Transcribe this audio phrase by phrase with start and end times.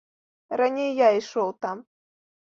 [0.61, 1.83] Раней я ішоў там.